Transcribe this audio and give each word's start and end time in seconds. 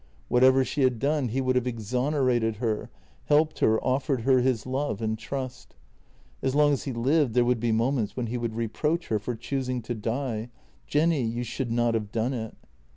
Whatever 0.29 0.65
she 0.65 0.81
had 0.81 0.97
done 0.97 1.27
he 1.27 1.41
would 1.41 1.55
have 1.55 1.67
exonerated 1.67 2.55
her, 2.55 2.89
helped 3.25 3.59
her, 3.59 3.79
offered 3.85 4.21
her 4.21 4.39
his 4.39 4.65
love 4.65 4.99
and 4.99 5.15
trust. 5.15 5.75
As 6.41 6.55
long 6.55 6.73
as 6.73 6.85
he 6.85 6.91
lived 6.91 7.35
there 7.35 7.45
would 7.45 7.59
be 7.59 7.71
moments 7.71 8.17
when 8.17 8.25
he 8.25 8.37
would 8.39 8.55
reproach 8.55 9.09
her 9.09 9.19
for 9.19 9.35
choosing 9.35 9.79
to 9.83 9.93
die— 9.93 10.49
Jenny, 10.87 11.21
you 11.21 11.43
should 11.43 11.71
not 11.71 11.93
have 11.93 12.11
done 12.11 12.33
it. 12.33 12.57